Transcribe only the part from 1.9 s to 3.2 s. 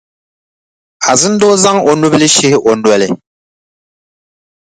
nubila shihi o noli.